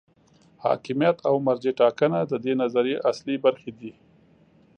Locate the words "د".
2.25-2.33